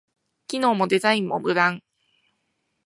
[0.47, 1.83] 機能もデザインも無難